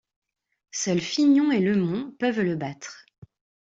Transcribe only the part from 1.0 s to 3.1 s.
Fignon et LeMond peuvent le battre.